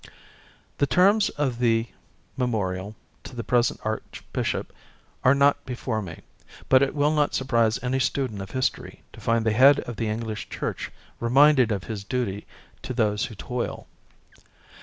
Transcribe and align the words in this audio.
The 0.79 0.87
terms 0.87 1.29
of 1.29 1.59
the 1.59 1.89
memorial 2.35 2.95
to 3.23 3.35
the 3.35 3.43
present 3.43 3.79
Archbishop 3.83 4.73
are 5.23 5.35
not 5.35 5.63
before 5.63 6.01
me, 6.01 6.21
but 6.69 6.81
it 6.81 6.95
will 6.95 7.11
not 7.13 7.35
surprise 7.35 7.77
any 7.83 7.99
student 7.99 8.41
of 8.41 8.49
history 8.49 9.03
to 9.13 9.21
find 9.21 9.45
the 9.45 9.53
head 9.53 9.81
of 9.81 9.97
the 9.97 10.07
Enghsh 10.07 10.49
Church 10.49 10.89
reminded 11.19 11.71
of 11.71 11.83
his 11.83 12.03
duty 12.03 12.47
to 12.81 12.95
those 12.95 13.25
who 13.25 13.35
toil. 13.35 13.85